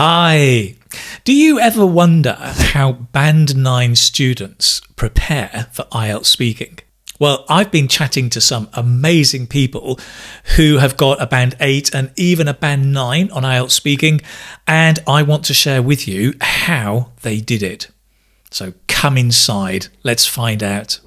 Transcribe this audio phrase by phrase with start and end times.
[0.00, 0.76] Hi.
[1.24, 6.78] Do you ever wonder how Band 9 students prepare for IELTS speaking?
[7.18, 9.98] Well, I've been chatting to some amazing people
[10.54, 14.20] who have got a Band 8 and even a Band 9 on IELTS speaking,
[14.68, 17.88] and I want to share with you how they did it.
[18.52, 21.00] So come inside, let's find out.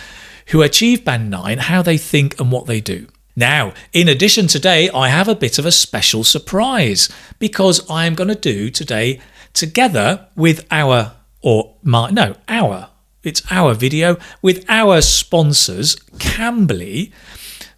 [0.48, 3.08] who achieve band nine, how they think and what they do.
[3.36, 8.16] Now, in addition, today I have a bit of a special surprise because I am
[8.16, 9.22] going to do today
[9.54, 12.89] together with our or my no our
[13.23, 17.12] it's our video with our sponsors, Cambly.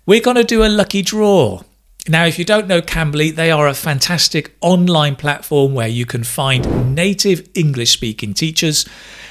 [0.06, 1.62] We're going to do a lucky draw.
[2.08, 6.24] Now, if you don't know Cambly, they are a fantastic online platform where you can
[6.24, 8.88] find native English speaking teachers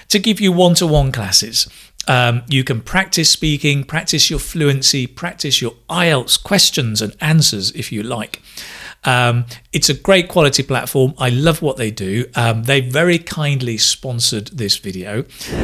[0.08, 1.68] to give you one to one classes.
[2.08, 7.92] Um, you can practice speaking, practice your fluency, practice your IELTS questions and answers if
[7.92, 8.40] you like.
[9.04, 11.14] Um, it's a great quality platform.
[11.18, 12.26] I love what they do.
[12.34, 15.22] Um, they very kindly sponsored this video.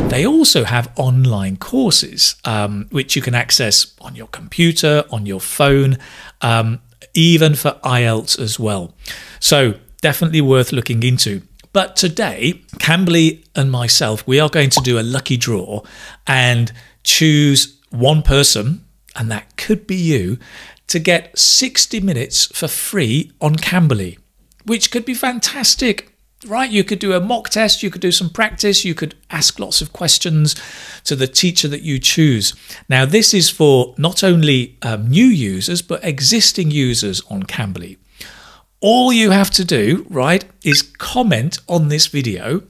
[0.09, 5.41] They also have online courses, um, which you can access on your computer, on your
[5.41, 5.99] phone,
[6.41, 6.81] um,
[7.15, 8.95] even for IELTS as well.
[9.41, 11.43] So, definitely worth looking into.
[11.73, 15.83] But today, Cambly and myself, we are going to do a lucky draw
[16.27, 16.73] and
[17.05, 20.39] choose one person, and that could be you,
[20.89, 24.19] to get 60 minutes for free on Cambly,
[24.65, 26.13] which could be fantastic.
[26.47, 29.59] Right, you could do a mock test, you could do some practice, you could ask
[29.59, 30.55] lots of questions
[31.05, 32.55] to the teacher that you choose.
[32.89, 37.97] Now, this is for not only um, new users, but existing users on Cambly.
[38.81, 42.63] All you have to do, right, is comment on this video.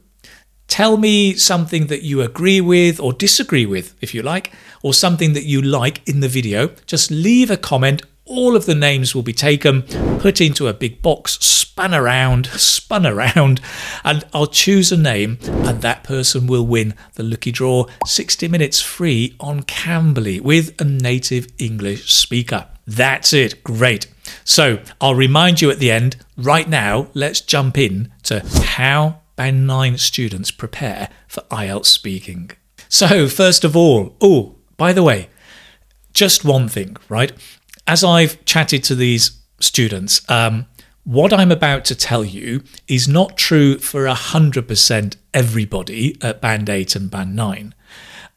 [0.68, 5.32] Tell me something that you agree with or disagree with, if you like, or something
[5.32, 8.02] that you like in the video, just leave a comment.
[8.24, 9.82] All of the names will be taken,
[10.18, 13.60] put into a big box, spun around, spun around,
[14.04, 18.80] and I'll choose a name, and that person will win the lucky draw 60 minutes
[18.80, 22.66] free on Cambly with a native English speaker.
[22.86, 23.62] That's it.
[23.64, 24.06] Great.
[24.44, 26.16] So I'll remind you at the end.
[26.36, 32.50] Right now, let's jump in to how Band 9 students prepare for IELTS speaking.
[32.88, 35.28] So, first of all, oh, by the way,
[36.12, 37.32] just one thing, right?
[37.86, 40.66] As I've chatted to these students, um,
[41.04, 46.96] what I'm about to tell you is not true for 100% everybody at Band 8
[46.96, 47.74] and Band 9.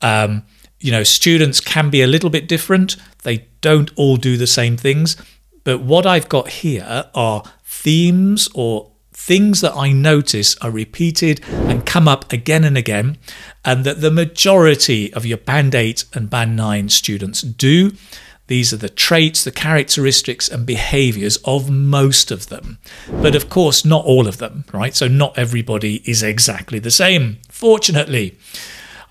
[0.01, 0.43] Um,
[0.79, 4.77] you know, students can be a little bit different, they don't all do the same
[4.77, 5.17] things.
[5.63, 11.85] But what I've got here are themes or things that I notice are repeated and
[11.85, 13.17] come up again and again,
[13.65, 17.91] and that the majority of your Band 8 and Band 9 students do.
[18.47, 22.79] These are the traits, the characteristics, and behaviors of most of them.
[23.21, 24.95] But of course, not all of them, right?
[24.95, 28.39] So, not everybody is exactly the same, fortunately.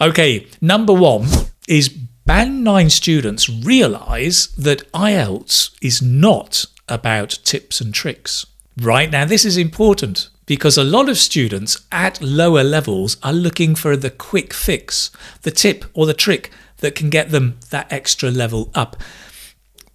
[0.01, 1.27] Okay, number one
[1.69, 8.47] is Band 9 students realize that IELTS is not about tips and tricks.
[8.81, 13.75] Right now, this is important because a lot of students at lower levels are looking
[13.75, 15.11] for the quick fix,
[15.43, 18.97] the tip or the trick that can get them that extra level up.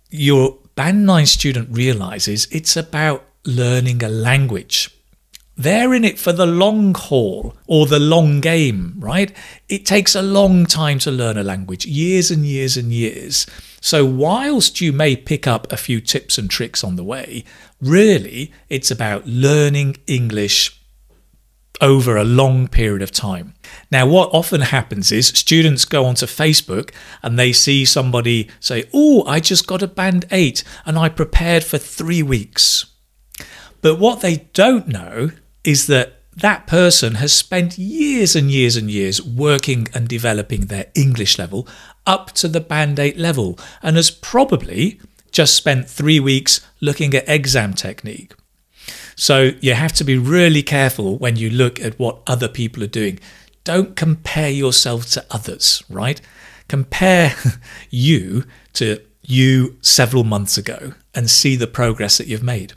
[0.09, 4.89] Your Band 9 student realizes it's about learning a language.
[5.55, 9.31] They're in it for the long haul or the long game, right?
[9.69, 13.47] It takes a long time to learn a language, years and years and years.
[13.83, 17.43] So, whilst you may pick up a few tips and tricks on the way,
[17.81, 20.79] really it's about learning English
[21.81, 23.55] over a long period of time.
[23.91, 26.91] Now, what often happens is students go onto Facebook
[27.21, 31.65] and they see somebody say, Oh, I just got a band eight and I prepared
[31.65, 32.85] for three weeks.
[33.81, 35.31] But what they don't know
[35.65, 40.87] is that that person has spent years and years and years working and developing their
[40.95, 41.67] English level
[42.05, 44.99] up to the Band 8 level and has probably
[45.31, 48.33] just spent three weeks looking at exam technique.
[49.15, 52.87] So you have to be really careful when you look at what other people are
[52.87, 53.19] doing.
[53.63, 56.19] Don't compare yourself to others, right?
[56.67, 57.35] Compare
[57.89, 62.73] you to you several months ago and see the progress that you've made.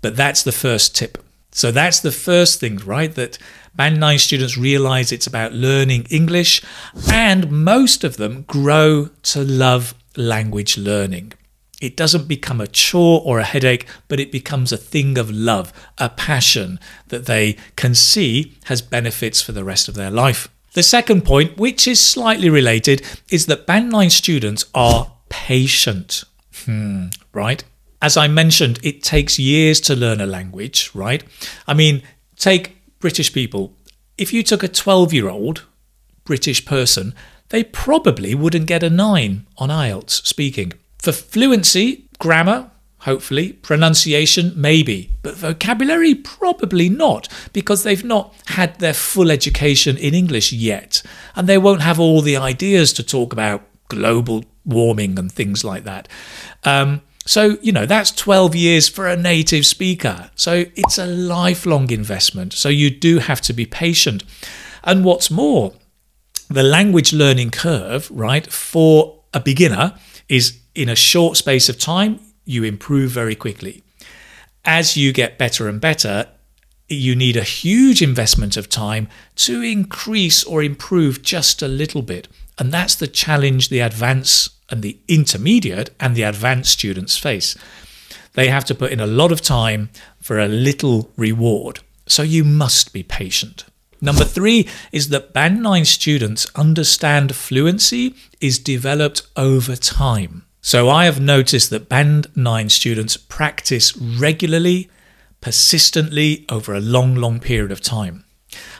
[0.00, 1.22] But that's the first tip.
[1.50, 3.14] So that's the first thing, right?
[3.14, 3.38] That
[3.74, 6.62] Band 9 students realize it's about learning English,
[7.10, 11.32] and most of them grow to love language learning.
[11.80, 15.72] It doesn't become a chore or a headache, but it becomes a thing of love,
[15.96, 20.48] a passion that they can see has benefits for the rest of their life.
[20.74, 26.24] The second point, which is slightly related, is that Band 9 students are patient.
[26.64, 27.62] Hmm, right?
[28.00, 31.24] As I mentioned, it takes years to learn a language, right?
[31.66, 32.02] I mean,
[32.36, 33.74] take British people.
[34.16, 35.64] If you took a 12 year old
[36.24, 37.14] British person,
[37.48, 40.72] they probably wouldn't get a 9 on IELTS speaking.
[40.98, 48.94] For fluency, grammar, hopefully, pronunciation, maybe, but vocabulary, probably not, because they've not had their
[48.94, 51.02] full education in English yet,
[51.34, 55.84] and they won't have all the ideas to talk about global warming and things like
[55.84, 56.08] that.
[56.64, 60.30] Um, so, you know, that's 12 years for a native speaker.
[60.34, 62.54] So it's a lifelong investment.
[62.54, 64.24] So you do have to be patient.
[64.82, 65.74] And what's more,
[66.48, 69.92] the language learning curve, right, for a beginner
[70.30, 73.82] is in a short space of time, you improve very quickly.
[74.64, 76.28] As you get better and better,
[76.88, 82.26] you need a huge investment of time to increase or improve just a little bit.
[82.58, 87.56] And that's the challenge the advanced and the intermediate and the advanced students face.
[88.34, 91.80] They have to put in a lot of time for a little reward.
[92.06, 93.64] So you must be patient.
[94.00, 100.44] Number three is that Band 9 students understand fluency is developed over time.
[100.60, 104.88] So I have noticed that Band 9 students practice regularly,
[105.40, 108.24] persistently over a long, long period of time.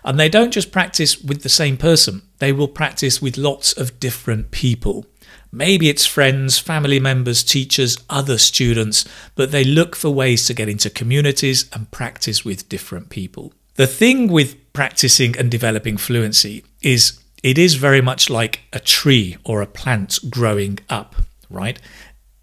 [0.04, 3.98] And they don't just practice with the same person, they will practice with lots of
[3.98, 5.06] different people.
[5.50, 9.04] Maybe it's friends, family members, teachers, other students,
[9.34, 13.52] but they look for ways to get into communities and practice with different people.
[13.76, 19.36] The thing with practicing and developing fluency is it is very much like a tree
[19.44, 21.14] or a plant growing up,
[21.48, 21.80] right?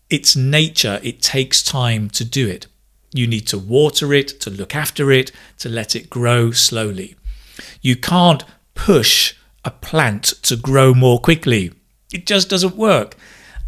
[0.10, 2.68] It's nature, it takes time to do it.
[3.14, 7.16] You need to water it, to look after it, to let it grow slowly.
[7.82, 8.44] You can't
[8.74, 11.72] push a plant to grow more quickly.
[12.16, 13.18] It just doesn't work.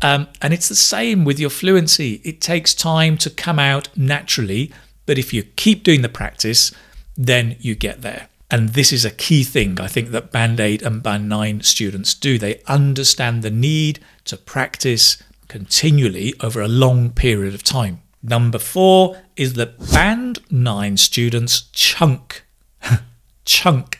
[0.02, 2.22] Um, and it's the same with your fluency.
[2.24, 4.72] It takes time to come out naturally,
[5.06, 6.72] but if you keep doing the practice,
[7.18, 8.30] then you get there.
[8.50, 12.14] And this is a key thing I think that Band 8 and Band 9 students
[12.14, 12.38] do.
[12.38, 18.02] They understand the need to practice continually over a long period of time.
[18.24, 22.46] Number four is that Band 9 students chunk.
[23.46, 24.00] chunk.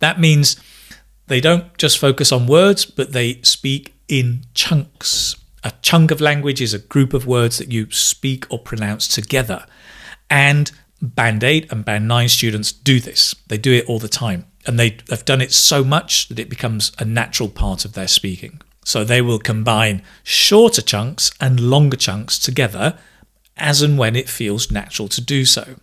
[0.00, 0.56] That means
[1.28, 5.36] they don't just focus on words, but they speak in chunks.
[5.62, 9.66] A chunk of language is a group of words that you speak or pronounce together.
[10.30, 13.34] And Band 8 and Band 9 students do this.
[13.46, 14.46] They do it all the time.
[14.66, 18.08] And they have done it so much that it becomes a natural part of their
[18.08, 18.60] speaking.
[18.84, 22.98] So they will combine shorter chunks and longer chunks together
[23.56, 25.76] as and when it feels natural to do so.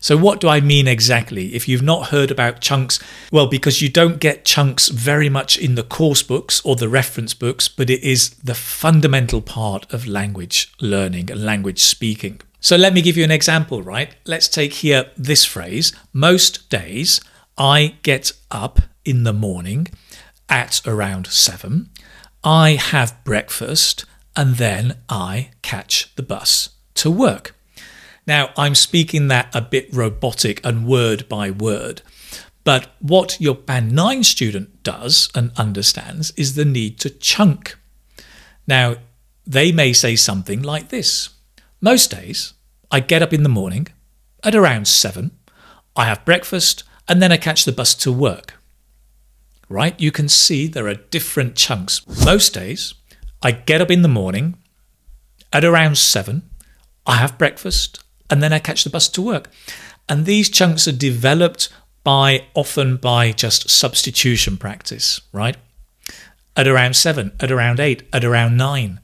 [0.00, 1.54] So, what do I mean exactly?
[1.54, 3.00] If you've not heard about chunks,
[3.32, 7.34] well, because you don't get chunks very much in the course books or the reference
[7.34, 12.40] books, but it is the fundamental part of language learning and language speaking.
[12.60, 14.14] So, let me give you an example, right?
[14.26, 17.20] Let's take here this phrase Most days
[17.58, 19.88] I get up in the morning
[20.48, 21.90] at around seven,
[22.42, 24.04] I have breakfast,
[24.36, 27.54] and then I catch the bus to work.
[28.26, 32.02] Now, I'm speaking that a bit robotic and word by word,
[32.64, 37.76] but what your Band 9 student does and understands is the need to chunk.
[38.66, 38.96] Now,
[39.46, 41.30] they may say something like this
[41.80, 42.54] Most days,
[42.90, 43.88] I get up in the morning
[44.42, 45.30] at around 7,
[45.96, 48.54] I have breakfast, and then I catch the bus to work.
[49.68, 49.98] Right?
[50.00, 52.06] You can see there are different chunks.
[52.24, 52.94] Most days,
[53.42, 54.56] I get up in the morning
[55.52, 56.50] at around seven,
[57.06, 59.50] I have breakfast, and then I catch the bus to work.
[60.08, 61.68] And these chunks are developed
[62.02, 65.56] by often by just substitution practice, right?
[66.56, 69.00] At around seven, at around eight, at around nine,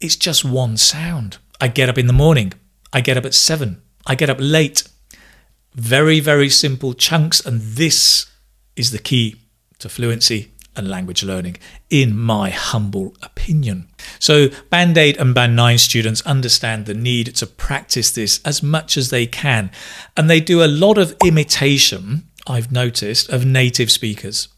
[0.00, 1.38] it's just one sound.
[1.60, 2.52] I get up in the morning,
[2.92, 4.86] I get up at seven, I get up late.
[5.74, 8.26] Very, very simple chunks, and this
[8.76, 9.42] is the key
[9.78, 11.56] to fluency and language learning,
[11.90, 13.88] in my humble opinion.
[14.18, 18.96] So, Band 8 and Band 9 students understand the need to practice this as much
[18.96, 19.70] as they can,
[20.16, 24.48] and they do a lot of imitation, I've noticed, of native speakers.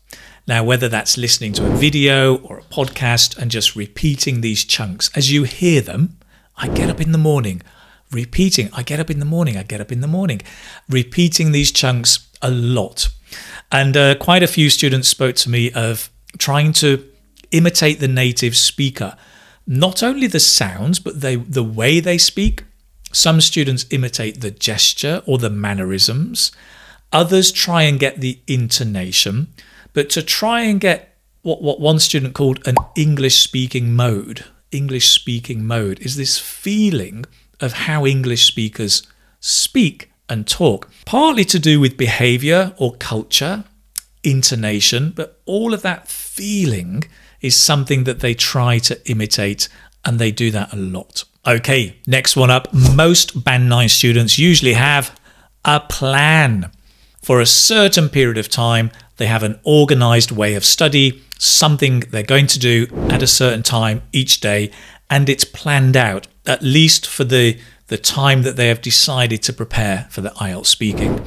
[0.46, 5.10] Now, whether that's listening to a video or a podcast and just repeating these chunks
[5.14, 6.18] as you hear them,
[6.56, 7.62] I get up in the morning,
[8.10, 10.40] repeating, I get up in the morning, I get up in the morning,
[10.88, 13.10] repeating these chunks a lot
[13.70, 17.04] and uh, quite a few students spoke to me of trying to
[17.50, 19.16] imitate the native speaker,
[19.66, 22.64] not only the sounds, but they, the way they speak.
[23.12, 26.52] Some students imitate the gesture or the mannerisms.
[27.12, 29.48] Others try and get the intonation.
[29.92, 35.10] But to try and get what, what one student called an English speaking mode, English
[35.10, 37.24] speaking mode, is this feeling
[37.60, 39.02] of how English speakers
[39.40, 43.64] speak and talk, partly to do with behavior or culture,
[44.22, 47.04] intonation, but all of that feeling
[47.40, 49.68] is something that they try to imitate,
[50.04, 51.24] and they do that a lot.
[51.46, 52.72] Okay, next one up.
[52.72, 55.18] Most Band 9 students usually have
[55.64, 56.70] a plan.
[57.22, 62.22] For a certain period of time, they have an organized way of study, something they're
[62.22, 64.70] going to do at a certain time each day,
[65.10, 67.58] and it's planned out, at least for the
[67.88, 71.24] the time that they have decided to prepare for the IELTS speaking.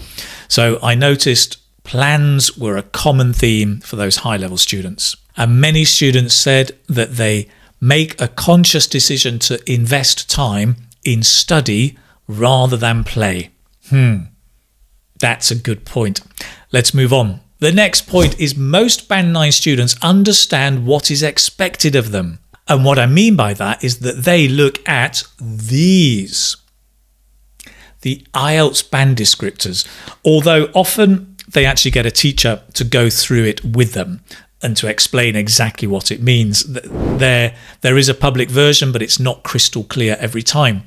[0.47, 5.15] So I noticed plans were a common theme for those high level students.
[5.35, 7.49] And many students said that they
[7.79, 13.49] make a conscious decision to invest time in study rather than play.
[13.89, 14.25] Hmm,
[15.19, 16.21] that's a good point.
[16.71, 17.41] Let's move on.
[17.59, 22.39] The next point is most Band 9 students understand what is expected of them.
[22.71, 26.55] And what I mean by that is that they look at these
[27.99, 29.85] the IELTS band descriptors,
[30.23, 34.21] although often they actually get a teacher to go through it with them
[34.63, 36.63] and to explain exactly what it means.
[36.63, 40.83] There, there is a public version, but it's not crystal clear every time.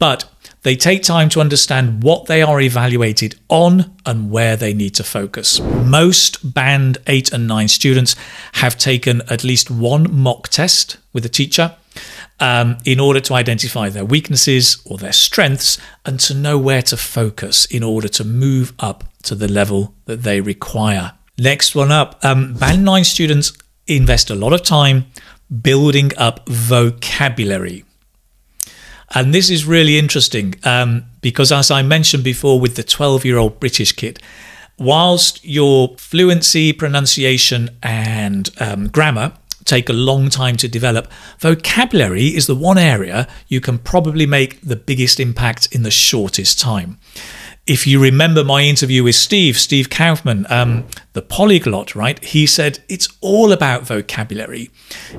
[0.00, 0.24] But
[0.62, 5.04] they take time to understand what they are evaluated on and where they need to
[5.04, 5.60] focus.
[5.60, 8.14] Most Band 8 and 9 students
[8.54, 11.76] have taken at least one mock test with a teacher
[12.38, 16.96] um, in order to identify their weaknesses or their strengths and to know where to
[16.96, 21.12] focus in order to move up to the level that they require.
[21.38, 23.52] Next one up um, Band 9 students
[23.86, 25.06] invest a lot of time
[25.60, 27.84] building up vocabulary.
[29.14, 33.38] And this is really interesting um, because, as I mentioned before, with the 12 year
[33.38, 34.20] old British kid,
[34.78, 39.32] whilst your fluency, pronunciation, and um, grammar
[39.64, 44.60] take a long time to develop, vocabulary is the one area you can probably make
[44.60, 46.98] the biggest impact in the shortest time
[47.66, 52.22] if you remember my interview with Steve, Steve Kaufmann, um, the polyglot, right?
[52.24, 54.70] He said it's all about vocabulary.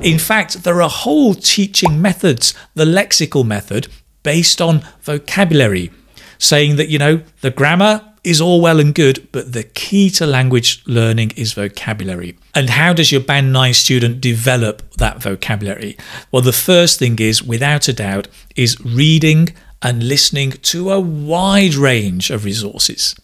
[0.01, 3.87] In fact, there are whole teaching methods, the lexical method,
[4.23, 5.91] based on vocabulary,
[6.37, 10.25] saying that, you know, the grammar is all well and good, but the key to
[10.25, 12.37] language learning is vocabulary.
[12.55, 15.97] And how does your Band 9 student develop that vocabulary?
[16.31, 19.49] Well, the first thing is, without a doubt, is reading
[19.83, 23.15] and listening to a wide range of resources.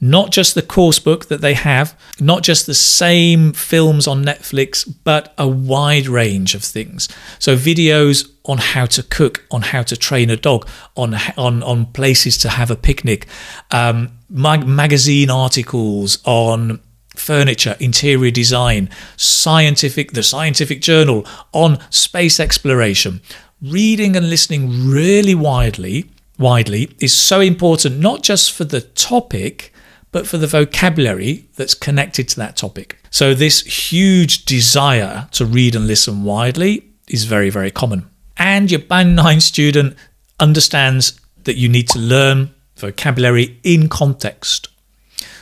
[0.00, 4.90] Not just the course book that they have, not just the same films on Netflix,
[5.04, 7.08] but a wide range of things.
[7.38, 11.86] So, videos on how to cook, on how to train a dog, on, on, on
[11.86, 13.26] places to have a picnic,
[13.72, 16.80] um, mag- magazine articles on
[17.16, 23.20] furniture, interior design, scientific, the scientific journal on space exploration,
[23.60, 29.72] reading and listening really widely widely is so important not just for the topic
[30.12, 32.98] but for the vocabulary that's connected to that topic.
[33.10, 38.08] So this huge desire to read and listen widely is very very common.
[38.36, 39.96] And your band 9 student
[40.38, 44.68] understands that you need to learn vocabulary in context.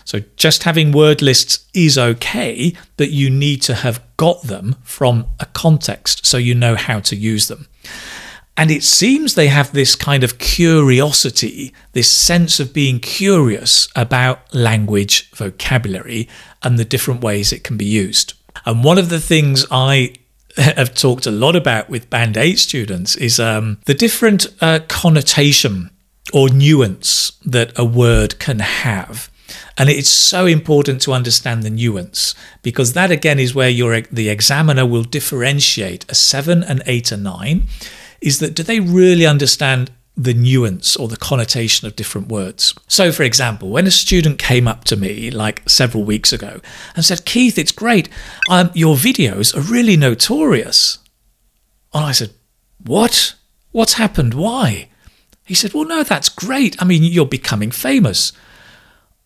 [0.04, 5.26] So just having word lists is okay, but you need to have got them from
[5.40, 7.66] a context so you know how to use them.
[8.57, 14.55] And it seems they have this kind of curiosity, this sense of being curious about
[14.55, 16.28] language vocabulary
[16.62, 18.33] and the different ways it can be used.
[18.64, 20.14] And one of the things I
[20.57, 25.90] have talked a lot about with Band 8 students is um, the different uh, connotation
[26.33, 29.31] or nuance that a word can have.
[29.79, 34.29] And it's so important to understand the nuance because that again is where your the
[34.29, 37.67] examiner will differentiate a 7 and 8 and 9
[38.21, 42.75] is that do they really understand the nuance or the connotation of different words.
[42.88, 46.61] So, for example, when a student came up to me like several weeks ago
[46.95, 48.09] and said, Keith, it's great,
[48.49, 50.99] um, your videos are really notorious.
[51.93, 52.31] And I said,
[52.85, 53.35] What?
[53.73, 54.33] What's happened?
[54.33, 54.88] Why?
[55.45, 56.81] He said, Well, no, that's great.
[56.81, 58.33] I mean, you're becoming famous.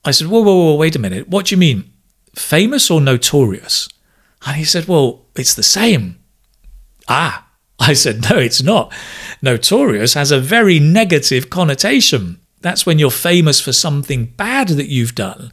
[0.05, 1.29] I said, Whoa, whoa, whoa, wait a minute.
[1.29, 1.93] What do you mean?
[2.35, 3.89] Famous or notorious?
[4.47, 6.19] And he said, Well, it's the same.
[7.09, 7.47] Ah,
[7.81, 8.93] I said, no, it's not.
[9.41, 12.41] Notorious has a very negative connotation.
[12.61, 15.51] That's when you're famous for something bad that you've done.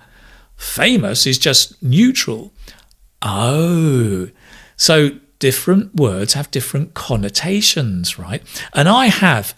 [0.58, 2.52] Famous is just neutral.
[3.22, 4.30] Oh,
[4.76, 8.44] so different words have different connotations, right?
[8.74, 9.56] And I have,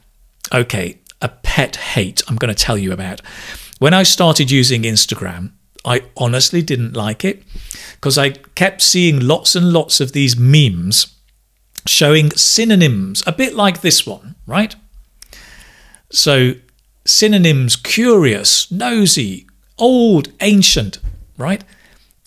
[0.54, 3.22] okay, a pet hate I'm going to tell you about.
[3.80, 5.54] When I started using Instagram,
[5.86, 7.44] I honestly didn't like it
[7.96, 11.16] because I kept seeing lots and lots of these memes
[11.88, 14.76] showing synonyms, a bit like this one, right?
[16.12, 16.54] So,
[17.06, 21.00] synonyms curious, nosy, old, ancient,
[21.38, 21.64] right?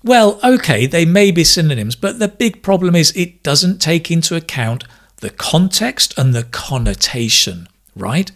[0.02, 4.35] Well, okay, they may be synonyms, but the big problem is it doesn't take into
[4.35, 4.85] account
[5.18, 8.32] the context and the connotation, right?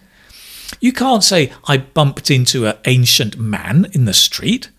[0.81, 4.71] You can't say, I bumped into an ancient man in the street,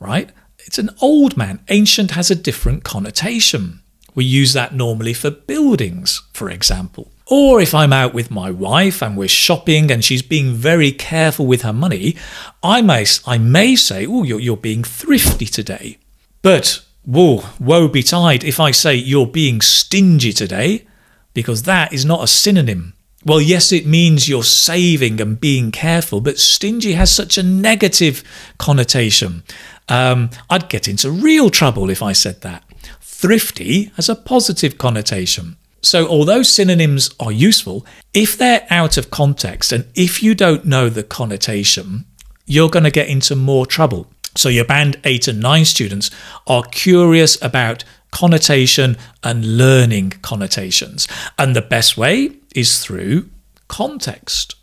[0.00, 0.30] right?
[0.66, 1.60] It's an old man.
[1.68, 3.80] Ancient has a different connotation.
[4.14, 7.10] We use that normally for buildings, for example.
[7.26, 11.46] Or if I'm out with my wife and we're shopping and she's being very careful
[11.46, 12.16] with her money,
[12.62, 15.98] I may, I may say, oh, you're, you're being thrifty today.
[16.42, 20.86] But, whoa, woe betide if I say you're being stingy today,
[21.32, 22.92] because that is not a synonym.
[23.26, 28.22] Well, yes, it means you're saving and being careful, but stingy has such a negative
[28.58, 29.42] connotation.
[29.88, 32.64] Um, I'd get into real trouble if I said that.
[33.00, 35.56] Thrifty has a positive connotation.
[35.80, 40.88] So, although synonyms are useful, if they're out of context and if you don't know
[40.88, 42.04] the connotation,
[42.46, 44.06] you're going to get into more trouble.
[44.34, 46.10] So, your band 8 and 9 students
[46.46, 51.06] are curious about connotation and learning connotations.
[51.36, 53.28] And the best way is through
[53.68, 54.54] context.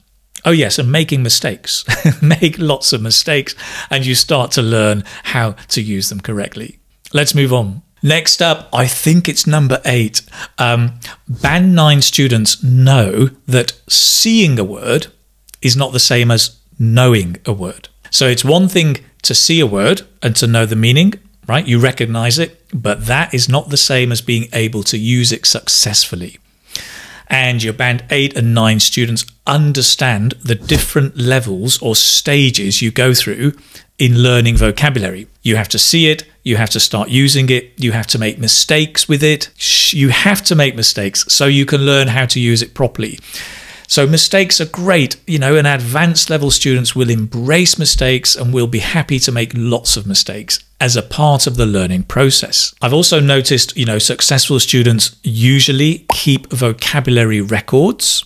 [0.44, 1.86] Oh, yes, and making mistakes.
[2.22, 3.54] Make lots of mistakes,
[3.92, 6.80] and you start to learn how to use them correctly.
[7.14, 7.84] Let's move on.
[8.02, 10.22] Next up, I think it's number eight.
[10.58, 15.08] Um, Band 9 students know that seeing a word
[15.62, 17.90] is not the same as knowing a word.
[18.10, 21.14] So it's one thing to see a word and to know the meaning,
[21.48, 21.68] right?
[21.68, 25.46] You recognize it, but that is not the same as being able to use it
[25.46, 26.38] successfully.
[27.28, 33.14] And your band 8 and 9 students understand the different levels or stages you go
[33.14, 33.54] through
[33.98, 35.28] in learning vocabulary.
[35.42, 38.38] You have to see it, you have to start using it, you have to make
[38.38, 39.50] mistakes with it.
[39.94, 43.20] You have to make mistakes so you can learn how to use it properly.
[43.88, 48.68] So mistakes are great, you know, and advanced level students will embrace mistakes and will
[48.68, 52.74] be happy to make lots of mistakes as a part of the learning process.
[52.82, 58.26] I've also noticed, you know, successful students usually keep vocabulary records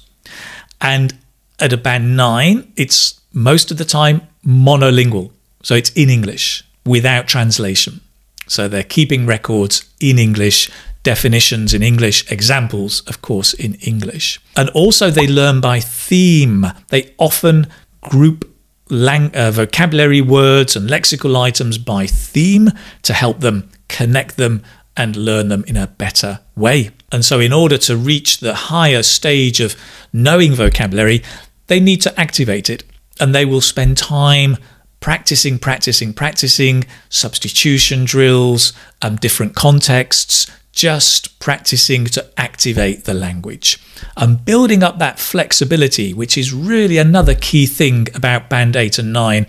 [0.80, 1.14] and
[1.60, 5.32] at a band 9, it's most of the time monolingual.
[5.64, 8.02] So it's in English without translation.
[8.48, 10.70] So they're keeping records in English,
[11.04, 14.40] definitions in English, examples, of course, in English.
[14.56, 16.68] And also they learn by theme.
[16.90, 17.68] They often
[18.02, 18.55] group
[18.90, 22.72] lang- uh, vocabulary words and lexical items by theme
[23.04, 24.64] to help them connect them
[24.98, 26.92] and learn them in a better way.
[27.12, 29.76] And so, in order to reach the higher stage of
[30.14, 31.22] knowing vocabulary,
[31.68, 32.84] they need to activate it
[33.20, 34.58] and they will spend time
[35.00, 43.80] practicing, practicing, practicing, substitution drills, um, different contexts, just practicing to activate the language
[44.18, 49.14] and building up that flexibility, which is really another key thing about Band 8 and
[49.14, 49.48] 9,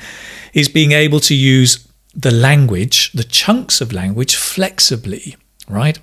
[0.55, 5.37] is being able to use the language, the chunks of language, flexibly
[5.69, 5.99] right?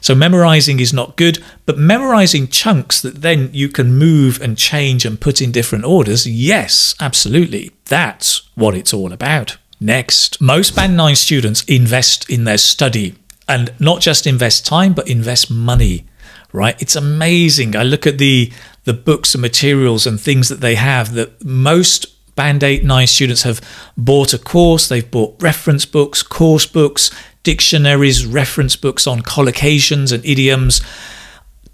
[0.00, 5.04] So memorizing is not good, but memorizing chunks that then you can move and change
[5.06, 7.70] and put in different orders, yes, absolutely.
[7.86, 9.56] That's what it's all about.
[9.80, 13.14] Next, most Band 9 students invest in their study
[13.48, 16.06] and not just invest time, but invest money,
[16.52, 16.80] right?
[16.80, 17.76] It's amazing.
[17.76, 18.52] I look at the
[18.84, 22.06] the books and materials and things that they have that most
[22.36, 23.60] Band 8, 9 students have
[23.96, 27.10] bought a course, they've bought reference books, course books,
[27.42, 30.82] dictionaries, reference books on collocations and idioms.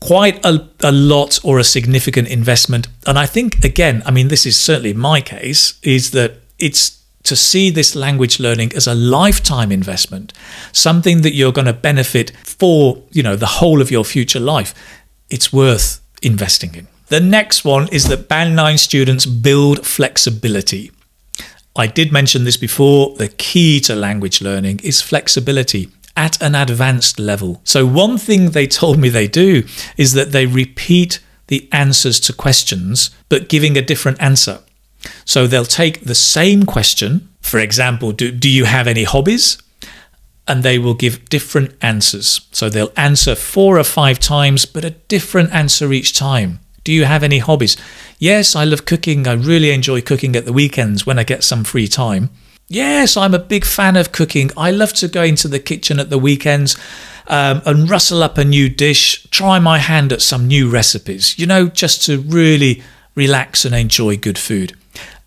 [0.00, 2.86] Quite a, a lot or a significant investment.
[3.06, 7.36] And I think, again, I mean, this is certainly my case, is that it's to
[7.36, 10.32] see this language learning as a lifetime investment,
[10.72, 14.74] something that you're going to benefit for, you know, the whole of your future life.
[15.30, 16.88] It's worth investing in.
[17.08, 20.90] The next one is that Band 9 students build flexibility.
[21.76, 23.14] I did mention this before.
[23.16, 27.60] The key to language learning is flexibility at an advanced level.
[27.64, 29.64] So, one thing they told me they do
[29.96, 34.60] is that they repeat the answers to questions, but giving a different answer.
[35.24, 39.58] So, they'll take the same question, for example, do, do you have any hobbies?
[40.48, 42.40] And they will give different answers.
[42.52, 46.60] So, they'll answer four or five times, but a different answer each time.
[46.84, 47.76] Do you have any hobbies?
[48.18, 49.26] Yes, I love cooking.
[49.26, 52.30] I really enjoy cooking at the weekends when I get some free time.
[52.68, 54.50] Yes, I'm a big fan of cooking.
[54.56, 56.76] I love to go into the kitchen at the weekends
[57.26, 61.46] um, and rustle up a new dish, try my hand at some new recipes, you
[61.46, 62.82] know, just to really
[63.14, 64.74] relax and enjoy good food.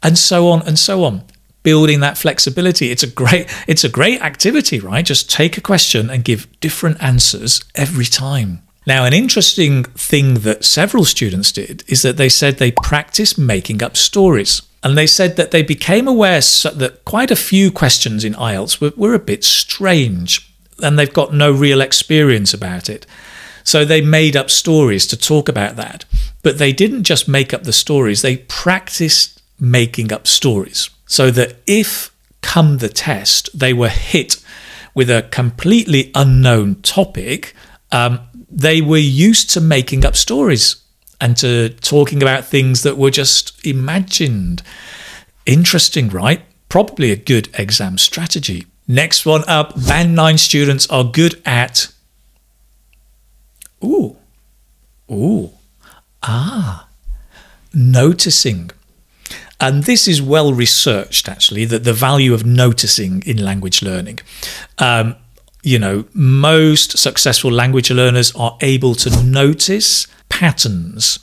[0.06, 1.24] And so on and so on.
[1.64, 2.92] Building that flexibility.
[2.92, 5.04] It's a great it's a great activity, right?
[5.04, 8.62] Just take a question and give different answers every time.
[8.88, 13.82] Now, an interesting thing that several students did is that they said they practiced making
[13.82, 14.62] up stories.
[14.84, 18.94] And they said that they became aware that quite a few questions in IELTS were,
[18.96, 23.08] were a bit strange and they've got no real experience about it.
[23.64, 26.06] So they made up stories to talk about that.
[26.44, 30.90] But they didn't just make up the stories, they practiced making up stories.
[31.06, 34.44] So that if, come the test, they were hit
[34.94, 37.54] with a completely unknown topic,
[37.92, 40.78] um, they were used to making up stories
[41.20, 44.62] and to talking about things that were just imagined.
[45.46, 46.42] Interesting, right?
[46.70, 48.66] Probably a good exam strategy.
[48.88, 51.88] Next one up Band 9 students are good at.
[53.84, 54.16] Ooh.
[55.12, 55.52] Ooh.
[56.24, 56.88] Ah.
[57.74, 58.72] Noticing.
[59.60, 64.20] And this is well researched, actually, that the value of noticing in language learning.
[64.78, 65.16] Um,
[65.64, 71.20] you know, most successful language learners are able to notice patterns.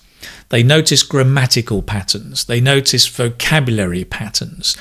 [0.48, 2.44] They notice grammatical patterns.
[2.44, 4.76] They notice vocabulary patterns.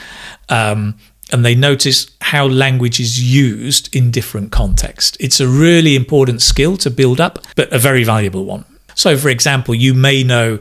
[0.50, 0.98] Um,
[1.32, 5.16] and they notice how language is used in different contexts.
[5.20, 8.66] It's a really important skill to build up, but a very valuable one.
[8.96, 10.60] So, for example, you may know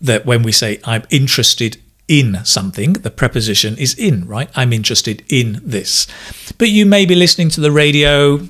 [0.00, 4.50] that when we say, I'm interested in something, the preposition is in, right?
[4.54, 6.06] I'm interested in this.
[6.58, 8.48] But you may be listening to the radio.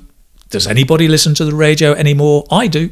[0.49, 2.45] Does anybody listen to the radio anymore?
[2.51, 2.91] I do.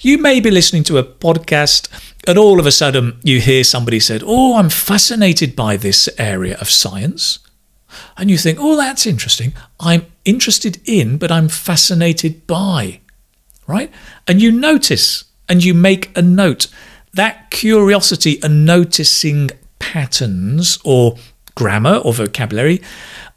[0.00, 1.88] You may be listening to a podcast
[2.26, 6.56] and all of a sudden you hear somebody said, "Oh, I'm fascinated by this area
[6.60, 7.38] of science."
[8.16, 9.52] And you think, "Oh, that's interesting.
[9.78, 13.00] I'm interested in, but I'm fascinated by."
[13.66, 13.90] Right?
[14.26, 16.66] And you notice and you make a note.
[17.14, 21.17] That curiosity and noticing patterns or
[21.55, 22.81] grammar or vocabulary,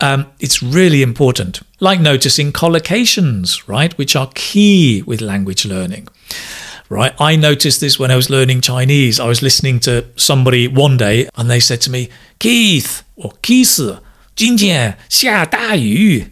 [0.00, 1.60] um, it's really important.
[1.80, 6.08] Like noticing collocations, right, which are key with language learning.
[6.90, 9.20] Right, I noticed this when I was learning Chinese.
[9.20, 14.00] I was listening to somebody one day, and they said to me, "Keith or Keith,
[14.34, 16.30] 今天下大雨,"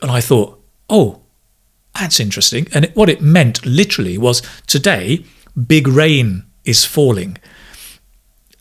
[0.00, 1.22] and I thought, "Oh,
[1.94, 5.24] that's interesting." And it, what it meant literally was, "Today,
[5.56, 7.38] big rain is falling."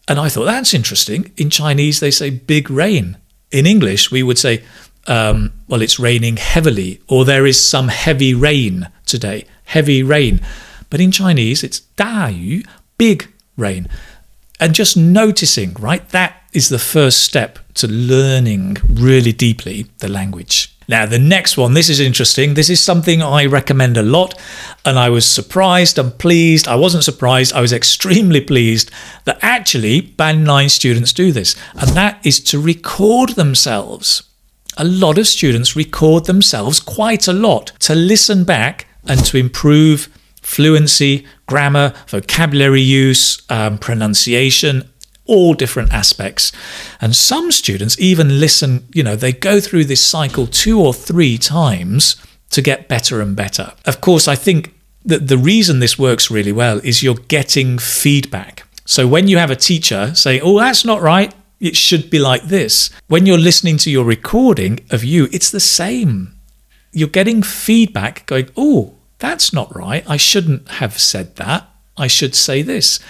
[0.08, 1.32] And I thought, that's interesting.
[1.36, 3.16] In Chinese, they say big rain.
[3.50, 4.62] In English, we would say,
[5.06, 10.40] um, well, it's raining heavily, or there is some heavy rain today, heavy rain.
[10.90, 12.64] But in Chinese, it's 大雨,
[12.98, 13.88] big rain.
[14.60, 16.08] And just noticing, right?
[16.10, 20.71] That is the first step to learning really deeply the language.
[20.88, 22.54] Now, the next one, this is interesting.
[22.54, 24.38] This is something I recommend a lot,
[24.84, 26.68] and I was surprised and pleased.
[26.68, 28.90] I wasn't surprised, I was extremely pleased
[29.24, 34.22] that actually Band 9 students do this, and that is to record themselves.
[34.76, 40.08] A lot of students record themselves quite a lot to listen back and to improve
[40.40, 44.88] fluency, grammar, vocabulary use, um, pronunciation,
[45.32, 46.52] all different aspects.
[47.00, 51.38] And some students even listen, you know, they go through this cycle two or three
[51.38, 52.16] times
[52.50, 53.72] to get better and better.
[53.86, 54.74] Of course, I think
[55.06, 58.64] that the reason this works really well is you're getting feedback.
[58.84, 62.42] So when you have a teacher say, oh, that's not right, it should be like
[62.44, 62.90] this.
[63.08, 66.34] When you're listening to your recording of you, it's the same.
[66.92, 70.04] You're getting feedback going, oh, that's not right.
[70.06, 71.68] I shouldn't have said that.
[71.96, 73.00] I should say this.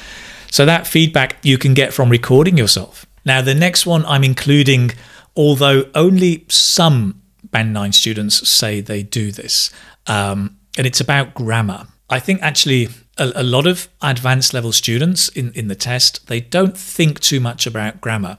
[0.52, 3.06] So that feedback you can get from recording yourself.
[3.24, 4.90] Now, the next one I'm including,
[5.34, 9.70] although only some Band 9 students say they do this,
[10.06, 11.86] um, and it's about grammar.
[12.10, 16.40] I think actually a, a, lot of advanced level students in, in the test, they
[16.40, 18.36] don't think too much about grammar.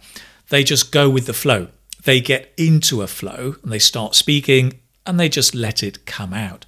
[0.49, 1.69] They just go with the flow.
[2.03, 6.33] They get into a flow and they start speaking and they just let it come
[6.33, 6.67] out.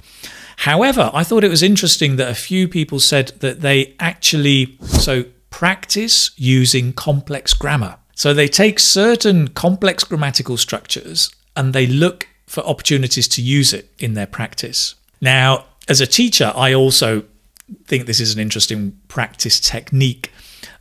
[0.58, 5.25] However, I thought it was interesting that a few people said that they actually so
[5.55, 7.95] practice using complex grammar.
[8.13, 13.89] So they take certain complex grammatical structures and they look for opportunities to use it
[13.97, 14.95] in their practice.
[15.21, 17.23] Now, as a teacher, I also
[17.85, 20.29] think this is an interesting practice technique.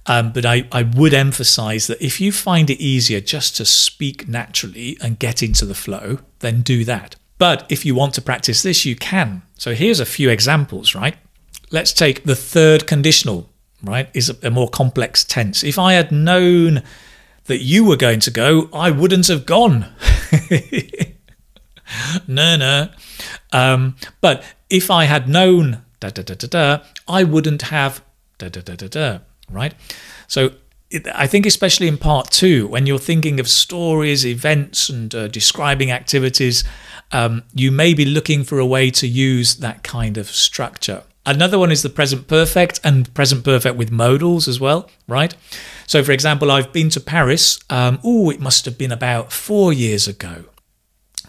[0.07, 4.27] Um, but I, I would emphasize that if you find it easier just to speak
[4.27, 7.15] naturally and get into the flow, then do that.
[7.39, 9.43] But if you want to practice this, you can.
[9.57, 11.15] So here's a few examples, right?
[11.71, 13.49] Let's take the third conditional,
[13.85, 14.09] right?
[14.15, 15.63] Is a, more complex tense.
[15.63, 16.83] If I had known
[17.45, 19.93] that you were going to go, I wouldn't have gone.
[22.27, 22.89] no, no.
[23.53, 28.03] Um, but if I had known da da da da da, I wouldn't have
[28.39, 29.19] da da da da da,
[29.51, 29.75] right?
[30.27, 30.53] So
[31.15, 35.91] I think especially in part two, when you're thinking of stories, events, and uh, describing
[35.91, 36.65] activities,
[37.13, 41.03] um, you may be looking for a way to use that kind of structure.
[41.27, 45.35] Another one is the present perfect and present perfect with modals as well, right?
[45.87, 47.59] So, for example, I've been to Paris.
[47.71, 50.45] Um, oh, it must have been about four years ago,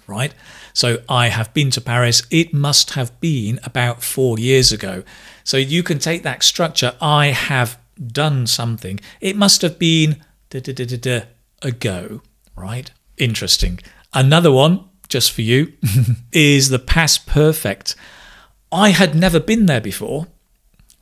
[0.05, 0.33] right?
[0.73, 2.23] So, I have been to Paris.
[2.29, 5.03] It must have been about four years ago.
[5.45, 6.95] So, you can take that structure.
[6.99, 8.99] I have done something.
[9.21, 11.21] It must have been da, da, da,
[11.61, 12.21] ago,
[12.55, 12.91] right?
[13.17, 13.79] Interesting.
[14.13, 15.73] Another one, just for you,
[16.33, 17.95] is the past perfect.
[18.75, 20.27] I had never been there before,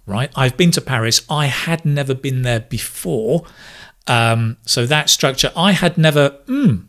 [0.06, 0.32] right?
[0.36, 1.26] I've been to Paris.
[1.28, 3.46] I had never been there before.
[4.06, 6.86] Um, so that structure, I had never mm,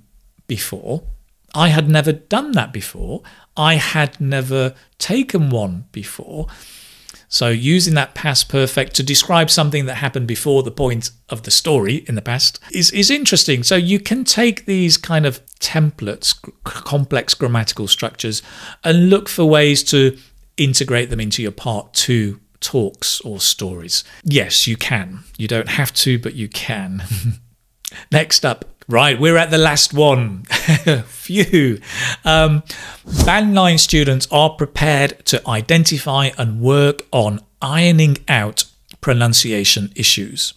[0.47, 1.05] before.
[1.55, 3.23] I had never done that before.
[3.57, 6.49] I had never taken one before.
[7.29, 11.51] So, using that past perfect to describe something that happened before the point of the
[11.51, 13.62] story in the past is, is interesting.
[13.62, 18.42] So, you can take these kind of templates, complex grammatical structures,
[18.85, 20.16] and look for ways to
[20.56, 24.04] integrate them into your part two talks or stories.
[24.24, 25.24] Yes, you can.
[25.36, 27.02] You don't have to, but you can.
[28.12, 30.44] Next up, right, we're at the last one.
[31.06, 31.80] Phew.
[32.24, 32.62] Um,
[33.24, 38.64] Band 9 students are prepared to identify and work on ironing out
[39.00, 40.54] pronunciation issues.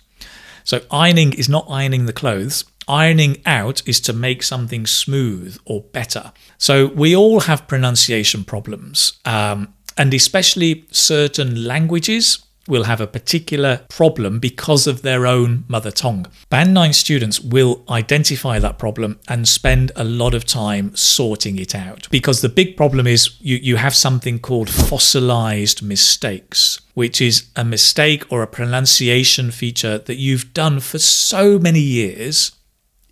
[0.64, 2.66] So, ironing is not ironing the clothes.
[2.90, 6.32] Ironing out is to make something smooth or better.
[6.58, 13.82] So, we all have pronunciation problems, um, and especially certain languages will have a particular
[13.90, 16.28] problem because of their own mother tongue.
[16.50, 21.74] Band 9 students will identify that problem and spend a lot of time sorting it
[21.74, 27.50] out because the big problem is you, you have something called fossilized mistakes, which is
[27.56, 32.52] a mistake or a pronunciation feature that you've done for so many years.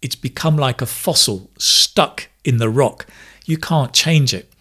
[0.01, 3.07] It's become like a fossil stuck in the rock.
[3.45, 4.51] You can't change it.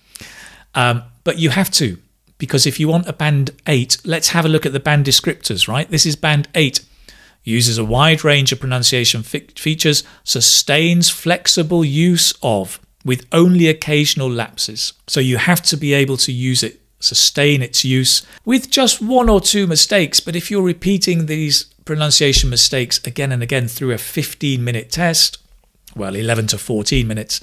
[0.74, 1.98] Um, but you have to
[2.44, 5.66] because if you want a band 8, let's have a look at the band descriptors,
[5.66, 5.88] right?
[5.88, 6.84] This is band 8.
[7.42, 14.92] Uses a wide range of pronunciation features, sustains flexible use of with only occasional lapses.
[15.06, 19.30] So you have to be able to use it, sustain its use with just one
[19.30, 20.20] or two mistakes.
[20.20, 25.38] But if you're repeating these pronunciation mistakes again and again through a 15 minute test,
[25.96, 27.40] well, 11 to 14 minutes,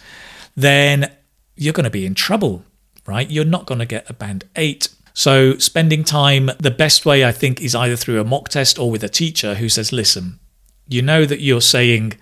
[0.55, 1.11] then
[1.55, 2.65] you're going to be in trouble
[3.05, 3.29] right?
[3.29, 4.89] You're not going to get a band eight.
[5.13, 8.89] So, spending time, the best way I think is either through a mock test or
[8.89, 10.39] with a teacher who says, listen,
[10.87, 12.13] you know that you're saying,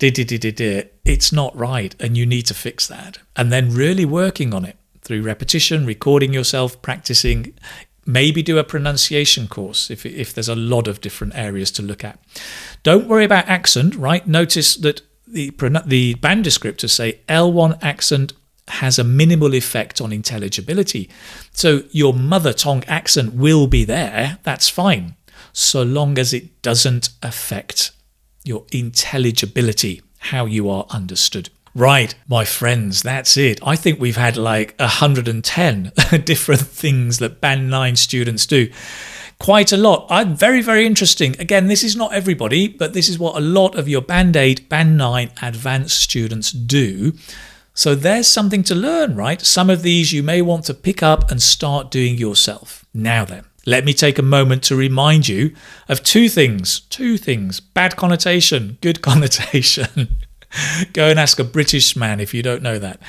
[0.00, 3.18] it's not right, and you need to fix that.
[3.36, 7.54] And then really working on it through repetition, recording yourself, practicing.
[8.06, 12.04] Maybe do a pronunciation course if, if there's a lot of different areas to look
[12.04, 12.18] at.
[12.82, 14.26] Don't worry about accent, right?
[14.26, 15.50] Notice that the,
[15.86, 18.34] the band descriptors say L1 accent
[18.68, 21.10] has a minimal effect on intelligibility.
[21.52, 25.16] So your mother tongue accent will be there, that's fine,
[25.52, 27.92] so long as it doesn't affect
[28.44, 31.50] your intelligibility, how you are understood.
[31.74, 33.58] Right, my friends, that's it.
[33.66, 35.92] I think we've had like 110
[36.24, 38.70] different things that Band 9 students do.
[39.40, 40.06] Quite a lot.
[40.08, 41.34] I'm very, very interesting.
[41.40, 44.68] Again, this is not everybody, but this is what a lot of your Band 8,
[44.68, 47.12] Band 9 advanced students do
[47.74, 49.40] So there's something to learn, right?
[49.40, 52.84] Some of these you may want to pick up and start doing yourself.
[52.94, 55.54] Now then, let me take a moment to remind you
[55.88, 56.80] of two things.
[56.80, 60.16] Two things bad connotation, good connotation.
[60.92, 63.00] Go and ask a British man if you don't know that.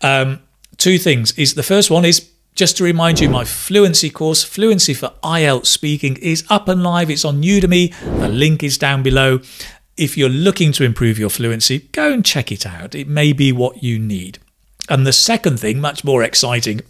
[0.00, 0.40] Um,
[0.76, 4.92] two things is the first one is just to remind you, my fluency course, Fluency
[4.92, 7.10] for IELTS Speaking, is up and live.
[7.10, 7.94] It's on Udemy.
[8.20, 9.40] The link is down below.
[9.96, 12.94] If you're looking to improve your fluency, go and check it out.
[12.94, 14.38] It may be what you need.
[14.88, 16.80] And the second thing, much more exciting,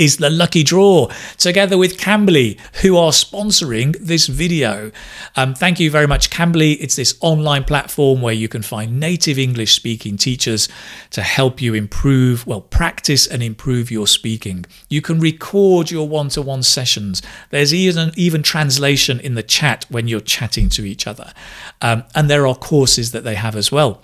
[0.00, 4.90] is the lucky draw together with Cambly, who are sponsoring this video.
[5.36, 6.78] Um, thank you very much, Cambly.
[6.80, 10.70] It's this online platform where you can find native English speaking teachers
[11.10, 14.64] to help you improve, well, practice and improve your speaking.
[14.88, 17.20] You can record your one to one sessions.
[17.50, 21.34] There's even, even translation in the chat when you're chatting to each other.
[21.82, 24.00] Um, and there are courses that they have as well.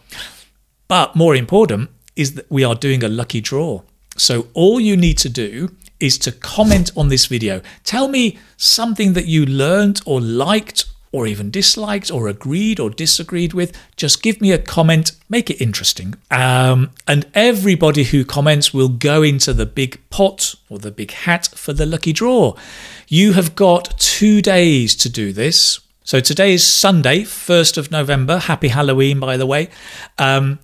[0.89, 3.81] But more important is that we are doing a lucky draw.
[4.19, 7.61] So all you need to do is to comment on this video.
[7.85, 13.55] Tell me something that you learned or liked or even disliked or agreed or disagreed
[13.55, 13.73] with.
[13.97, 16.15] Just give me a comment, make it interesting.
[16.31, 21.49] Um, and everybody who comments will go into the big pot or the big hat
[21.55, 22.55] for the lucky draw.
[23.09, 25.81] You have got two days to do this.
[26.05, 28.39] So today is Sunday, 1st of November.
[28.39, 29.71] Happy Halloween, by the way.
[30.19, 30.59] Um,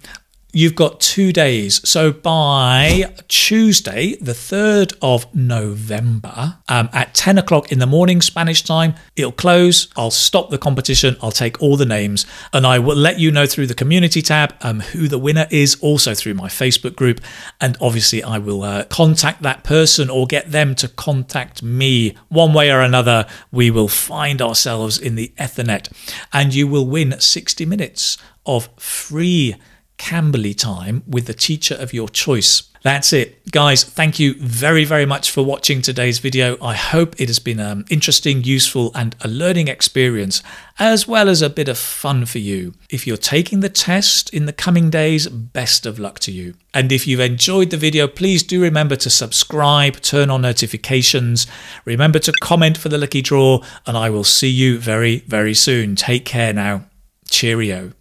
[0.55, 1.81] You've got two days.
[1.89, 8.63] So by Tuesday, the 3rd of November, um, at 10 o'clock in the morning, Spanish
[8.63, 9.89] time, it'll close.
[9.97, 11.17] I'll stop the competition.
[11.23, 14.55] I'll take all the names and I will let you know through the community tab
[14.61, 17.23] um, who the winner is, also through my Facebook group.
[17.59, 22.53] And obviously, I will uh, contact that person or get them to contact me one
[22.53, 23.27] way or another.
[23.51, 25.91] We will find ourselves in the Ethernet
[26.31, 29.57] and you will win 60 minutes of free
[30.03, 32.65] Cambly time with the teacher of your choice.
[32.83, 33.49] That's it.
[33.53, 36.57] Guys, thank you very, very much for watching today's video.
[36.61, 40.43] I hope it has been um, interesting, useful, and a learning experience,
[40.81, 42.75] as well as a bit of fun for you.
[42.91, 46.55] If you're taking the test in the coming days, best of luck to you.
[46.75, 51.47] And if you've enjoyed the video, please do remember to subscribe, turn on notifications,
[51.85, 55.95] remember to comment for the lucky draw, and I will see you very, very soon.
[55.95, 56.87] Take care now.
[57.31, 57.93] Cheerio.